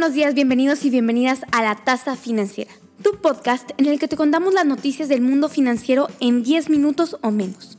[0.00, 2.70] Buenos días, bienvenidos y bienvenidas a La Tasa Financiera,
[3.02, 7.18] tu podcast en el que te contamos las noticias del mundo financiero en 10 minutos
[7.20, 7.76] o menos.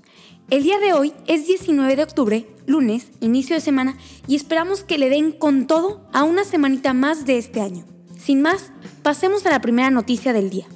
[0.52, 3.98] El día de hoy es 19 de octubre, lunes, inicio de semana,
[4.28, 7.86] y esperamos que le den con todo a una semanita más de este año.
[8.24, 10.68] Sin más, pasemos a la primera noticia del día.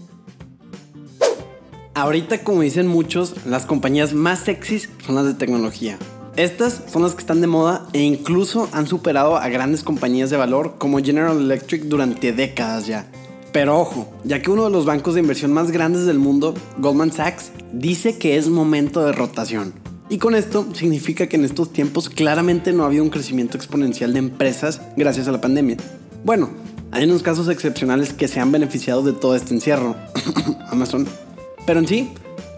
[1.94, 6.00] Ahorita, como dicen muchos, las compañías más sexys son las de tecnología.
[6.38, 10.36] Estas son las que están de moda e incluso han superado a grandes compañías de
[10.36, 13.08] valor como General Electric durante décadas ya.
[13.54, 17.14] Pero ojo, ya que uno de los bancos de inversión más grandes del mundo, Goldman
[17.14, 19.74] Sachs, dice que es momento de rotación.
[20.10, 24.12] Y con esto significa que en estos tiempos claramente no ha habido un crecimiento exponencial
[24.12, 25.78] de empresas gracias a la pandemia.
[26.26, 26.50] Bueno,
[26.92, 29.96] hay unos casos excepcionales que se han beneficiado de todo este encierro.
[30.70, 31.08] Amazon.
[31.66, 32.10] Pero en sí,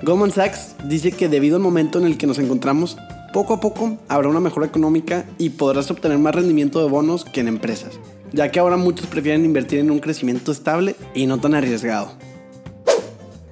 [0.02, 2.98] Goldman Sachs dice que debido al momento en el que nos encontramos,
[3.38, 7.40] poco a poco habrá una mejora económica y podrás obtener más rendimiento de bonos que
[7.40, 8.00] en empresas,
[8.34, 12.14] ya que ahora muchos prefieren invertir en un crecimiento estable y no tan arriesgado.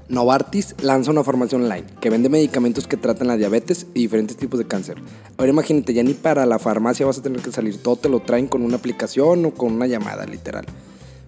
[0.10, 4.58] Novartis lanza una farmacia online que vende medicamentos que tratan la diabetes y diferentes tipos
[4.58, 4.98] de cáncer.
[5.38, 8.22] Ahora imagínate, ya ni para la farmacia vas a tener que salir, todo te lo
[8.22, 10.66] traen con una aplicación o con una llamada, literal.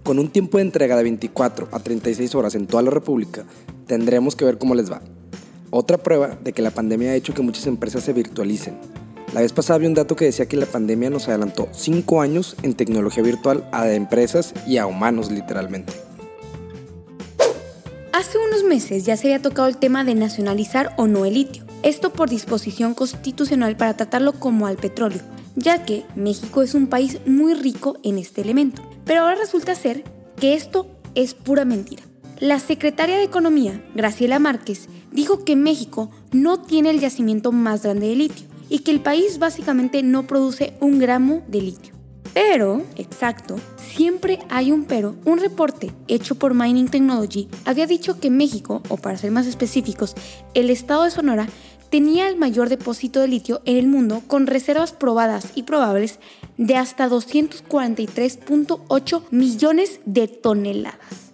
[0.02, 3.44] Con un tiempo de entrega de 24 a 36 horas en toda la República,
[3.86, 5.03] tendremos que ver cómo les va.
[5.70, 8.78] Otra prueba de que la pandemia ha hecho que muchas empresas se virtualicen.
[9.34, 12.56] La vez pasada vi un dato que decía que la pandemia nos adelantó 5 años
[12.64, 15.92] en tecnología virtual a empresas y a humanos literalmente.
[18.14, 21.66] Hace unos meses ya se había tocado el tema de nacionalizar o no el litio,
[21.83, 25.22] esto por disposición constitucional para tratarlo como al petróleo,
[25.56, 28.82] ya que México es un país muy rico en este elemento.
[29.06, 30.04] Pero ahora resulta ser
[30.39, 32.04] que esto es pura mentira.
[32.39, 38.08] La secretaria de Economía, Graciela Márquez, dijo que México no tiene el yacimiento más grande
[38.08, 41.94] de litio y que el país básicamente no produce un gramo de litio.
[42.34, 45.16] Pero, exacto, siempre hay un pero.
[45.26, 50.14] Un reporte hecho por Mining Technology había dicho que México, o para ser más específicos,
[50.54, 51.48] el estado de Sonora,
[51.89, 56.20] tenía el mayor depósito de litio en el mundo con reservas probadas y probables
[56.58, 61.27] de hasta 243.8 millones de toneladas.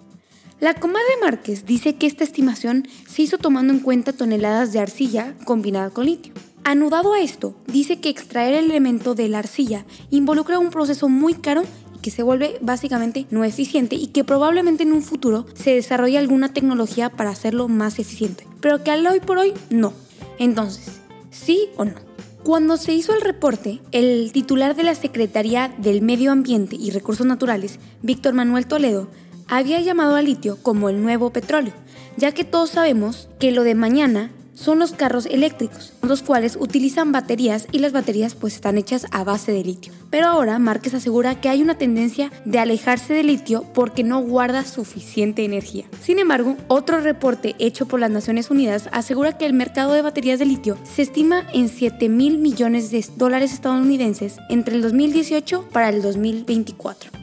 [0.64, 5.36] La comadre Márquez dice que esta estimación se hizo tomando en cuenta toneladas de arcilla
[5.44, 6.34] combinada con litio.
[6.64, 11.34] Anudado a esto, dice que extraer el elemento de la arcilla involucra un proceso muy
[11.34, 11.64] caro
[11.98, 16.18] y que se vuelve básicamente no eficiente y que probablemente en un futuro se desarrolle
[16.18, 19.92] alguna tecnología para hacerlo más eficiente, pero que al hoy por hoy no.
[20.40, 21.96] Entonces, ¿sí o no?
[22.44, 27.26] Cuando se hizo el reporte, el titular de la Secretaría del Medio Ambiente y Recursos
[27.26, 29.10] Naturales, Víctor Manuel Toledo,
[29.58, 31.74] había llamado al litio como el nuevo petróleo,
[32.18, 37.12] ya que todos sabemos que lo de mañana son los carros eléctricos, los cuales utilizan
[37.12, 39.94] baterías y las baterías pues están hechas a base de litio.
[40.10, 44.66] Pero ahora Márquez asegura que hay una tendencia de alejarse del litio porque no guarda
[44.66, 45.86] suficiente energía.
[46.02, 50.40] Sin embargo, otro reporte hecho por las Naciones Unidas asegura que el mercado de baterías
[50.40, 55.90] de litio se estima en 7 mil millones de dólares estadounidenses entre el 2018 para
[55.90, 57.23] el 2024.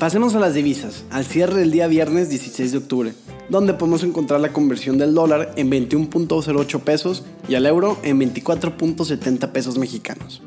[0.00, 3.12] Pasemos a las divisas, al cierre del día viernes 16 de octubre,
[3.50, 9.52] donde podemos encontrar la conversión del dólar en 21.08 pesos y al euro en 24.70
[9.52, 10.42] pesos mexicanos.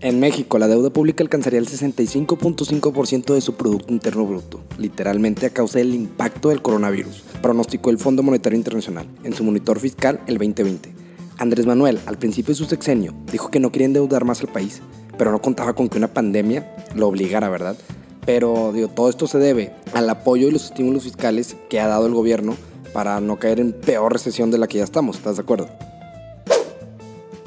[0.00, 5.50] En México, la deuda pública alcanzaría el 65.5% de su Producto Interno Bruto, literalmente a
[5.50, 10.38] causa del impacto del coronavirus, pronosticó el Fondo Monetario Internacional en su monitor fiscal el
[10.38, 10.94] 2020.
[11.36, 14.80] Andrés Manuel, al principio de su sexenio, dijo que no quería endeudar más al país,
[15.18, 17.76] pero no contaba con que una pandemia lo obligara, ¿verdad?
[18.26, 22.06] Pero digo, todo esto se debe al apoyo y los estímulos fiscales que ha dado
[22.06, 22.56] el gobierno
[22.92, 25.68] para no caer en peor recesión de la que ya estamos, ¿estás de acuerdo?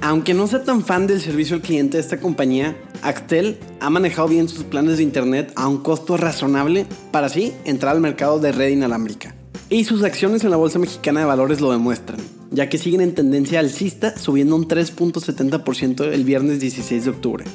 [0.02, 4.28] Aunque no sea tan fan del servicio al cliente de esta compañía, Axtel ha manejado
[4.28, 8.52] bien sus planes de internet a un costo razonable para así entrar al mercado de
[8.52, 9.36] red inalámbrica.
[9.70, 12.20] Y sus acciones en la Bolsa Mexicana de Valores lo demuestran,
[12.52, 17.46] ya que siguen en tendencia alcista subiendo un 3.70% el viernes 16 de octubre.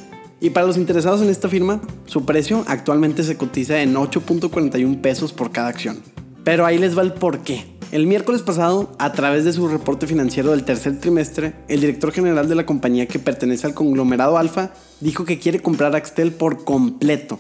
[0.42, 5.32] Y para los interesados en esta firma, su precio actualmente se cotiza en 8.41 pesos
[5.32, 6.02] por cada acción.
[6.42, 7.64] Pero ahí les va el porqué.
[7.92, 12.48] El miércoles pasado, a través de su reporte financiero del tercer trimestre, el director general
[12.48, 17.38] de la compañía que pertenece al conglomerado Alfa dijo que quiere comprar Axtel por completo.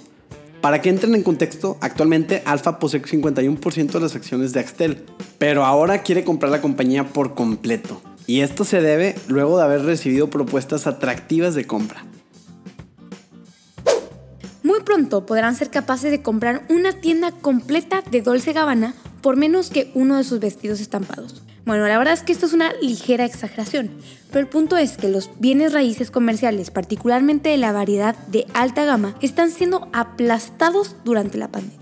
[0.60, 5.06] Para que entren en contexto, actualmente Alfa posee 51% de las acciones de Axtel,
[5.38, 8.00] pero ahora quiere comprar la compañía por completo.
[8.28, 12.04] Y esto se debe luego de haber recibido propuestas atractivas de compra.
[14.92, 18.92] Pronto podrán ser capaces de comprar una tienda completa de Dolce Gabbana
[19.22, 21.42] por menos que uno de sus vestidos estampados.
[21.64, 23.90] Bueno, la verdad es que esto es una ligera exageración,
[24.28, 28.84] pero el punto es que los bienes raíces comerciales, particularmente de la variedad de alta
[28.84, 31.78] gama, están siendo aplastados durante la pandemia.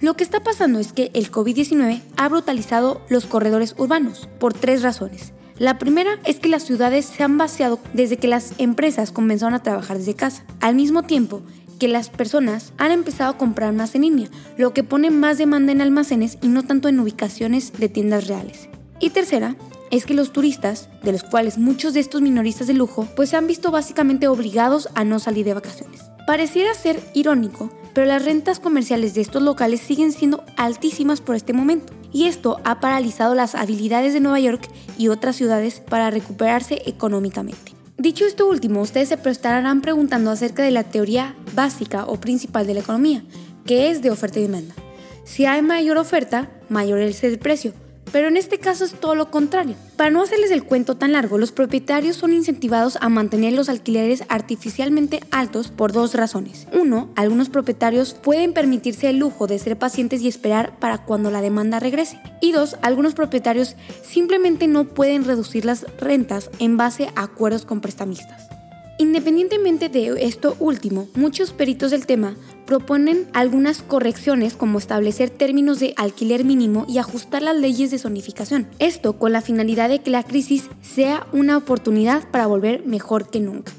[0.00, 4.82] Lo que está pasando es que el COVID-19 ha brutalizado los corredores urbanos por tres
[4.82, 5.32] razones.
[5.58, 9.62] La primera es que las ciudades se han vaciado desde que las empresas comenzaron a
[9.62, 10.44] trabajar desde casa.
[10.60, 11.42] Al mismo tiempo
[11.82, 15.72] que las personas han empezado a comprar más en línea, lo que pone más demanda
[15.72, 18.68] en almacenes y no tanto en ubicaciones de tiendas reales.
[19.00, 19.56] Y tercera,
[19.90, 23.36] es que los turistas, de los cuales muchos de estos minoristas de lujo, pues se
[23.36, 26.02] han visto básicamente obligados a no salir de vacaciones.
[26.24, 31.52] Pareciera ser irónico, pero las rentas comerciales de estos locales siguen siendo altísimas por este
[31.52, 34.68] momento, y esto ha paralizado las habilidades de Nueva York
[34.98, 37.71] y otras ciudades para recuperarse económicamente.
[38.02, 42.74] Dicho esto último, ustedes se estarán preguntando acerca de la teoría básica o principal de
[42.74, 43.22] la economía,
[43.64, 44.74] que es de oferta y demanda.
[45.22, 47.74] Si hay mayor oferta, mayor es el precio,
[48.12, 49.74] pero en este caso es todo lo contrario.
[49.96, 54.24] Para no hacerles el cuento tan largo, los propietarios son incentivados a mantener los alquileres
[54.28, 56.68] artificialmente altos por dos razones.
[56.72, 61.42] Uno, algunos propietarios pueden permitirse el lujo de ser pacientes y esperar para cuando la
[61.42, 62.20] demanda regrese.
[62.40, 67.80] Y dos, algunos propietarios simplemente no pueden reducir las rentas en base a acuerdos con
[67.80, 68.61] prestamistas.
[69.02, 75.92] Independientemente de esto último, muchos peritos del tema proponen algunas correcciones como establecer términos de
[75.96, 78.68] alquiler mínimo y ajustar las leyes de zonificación.
[78.78, 83.40] Esto con la finalidad de que la crisis sea una oportunidad para volver mejor que
[83.40, 83.72] nunca.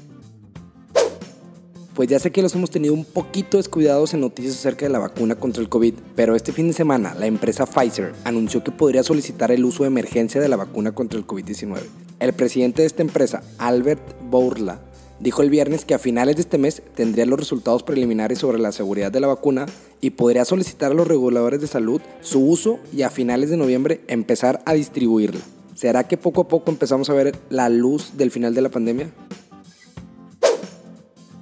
[1.94, 4.98] Pues ya sé que los hemos tenido un poquito descuidados en noticias acerca de la
[4.98, 9.02] vacuna contra el COVID, pero este fin de semana la empresa Pfizer anunció que podría
[9.02, 11.78] solicitar el uso de emergencia de la vacuna contra el COVID-19.
[12.20, 14.80] El presidente de esta empresa, Albert Bourla,
[15.24, 18.72] dijo el viernes que a finales de este mes tendría los resultados preliminares sobre la
[18.72, 19.64] seguridad de la vacuna
[20.02, 24.02] y podría solicitar a los reguladores de salud su uso y a finales de noviembre
[24.06, 25.40] empezar a distribuirla.
[25.74, 29.10] ¿Será que poco a poco empezamos a ver la luz del final de la pandemia?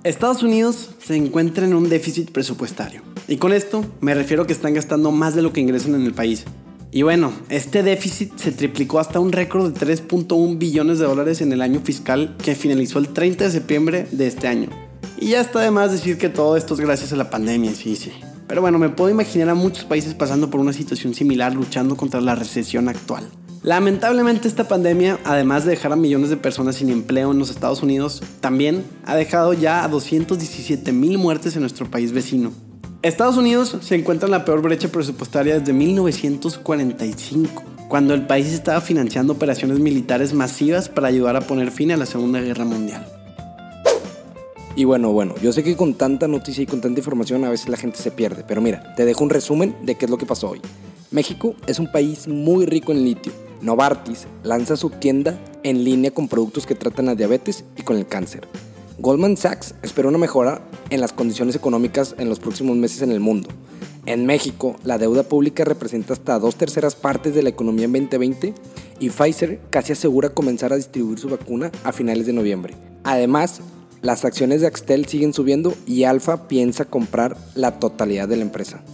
[0.05, 3.03] Estados Unidos se encuentra en un déficit presupuestario.
[3.27, 6.03] Y con esto me refiero a que están gastando más de lo que ingresan en
[6.03, 6.45] el país.
[6.95, 11.51] Y bueno, este déficit se triplicó hasta un récord de 3.1 billones de dólares en
[11.51, 14.69] el año fiscal que finalizó el 30 de septiembre de este año.
[15.19, 17.97] Y ya está de más decir que todo esto es gracias a la pandemia, sí,
[17.97, 18.13] sí.
[18.47, 22.21] Pero bueno, me puedo imaginar a muchos países pasando por una situación similar luchando contra
[22.21, 23.27] la recesión actual.
[23.63, 27.83] Lamentablemente esta pandemia, además de dejar a millones de personas sin empleo en los Estados
[27.83, 32.53] Unidos, también ha dejado ya a 217 mil muertes en nuestro país vecino.
[33.03, 38.81] Estados Unidos se encuentra en la peor brecha presupuestaria desde 1945, cuando el país estaba
[38.81, 43.05] financiando operaciones militares masivas para ayudar a poner fin a la Segunda Guerra Mundial.
[44.77, 47.69] Y bueno, bueno, yo sé que con tanta noticia y con tanta información a veces
[47.69, 50.25] la gente se pierde, pero mira, te dejo un resumen de qué es lo que
[50.25, 50.61] pasó hoy.
[51.11, 53.33] México es un país muy rico en litio.
[53.63, 58.07] Novartis lanza su tienda en línea con productos que tratan la diabetes y con el
[58.07, 58.47] cáncer.
[59.03, 63.19] Goldman Sachs espera una mejora en las condiciones económicas en los próximos meses en el
[63.19, 63.49] mundo.
[64.07, 68.55] En México, la deuda pública representa hasta dos terceras partes de la economía en 2020
[69.01, 72.77] y Pfizer casi asegura comenzar a distribuir su vacuna a finales de noviembre.
[73.03, 73.61] Además,
[74.03, 78.85] las acciones de Axtel siguen subiendo y Alfa piensa comprar la totalidad de la empresa.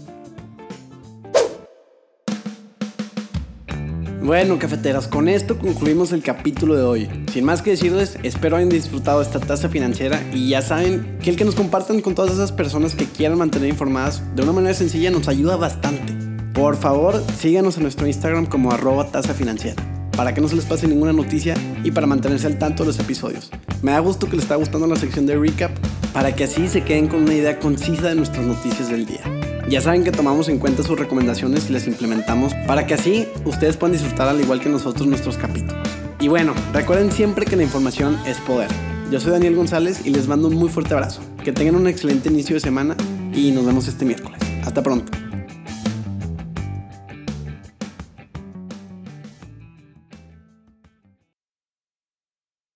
[4.29, 7.09] Bueno, cafeteras, con esto concluimos el capítulo de hoy.
[7.33, 11.37] Sin más que decirles, espero hayan disfrutado esta tasa financiera y ya saben que el
[11.37, 15.11] que nos compartan con todas esas personas que quieran mantener informadas de una manera sencilla
[15.11, 16.13] nos ayuda bastante.
[16.53, 19.83] Por favor, síganos en nuestro Instagram como arroba tasa financiera
[20.15, 22.99] para que no se les pase ninguna noticia y para mantenerse al tanto de los
[22.99, 23.51] episodios.
[23.81, 25.71] Me da gusto que les está gustando la sección de recap
[26.13, 29.38] para que así se queden con una idea concisa de nuestras noticias del día.
[29.69, 33.77] Ya saben que tomamos en cuenta sus recomendaciones y las implementamos para que así ustedes
[33.77, 35.87] puedan disfrutar al igual que nosotros nuestros capítulos.
[36.21, 38.71] Y bueno, recuerden siempre que la información es poder.
[39.11, 41.21] Yo soy Daniel González y les mando un muy fuerte abrazo.
[41.45, 42.97] Que tengan un excelente inicio de semana
[43.35, 44.39] y nos vemos este miércoles.
[44.65, 45.28] Hasta pronto.